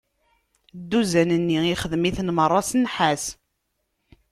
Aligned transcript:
Dduzan-nni 0.81 1.59
ixdem-iten 1.73 2.33
meṛṛa 2.35 2.61
s 2.69 2.71
nnḥas. 2.81 3.23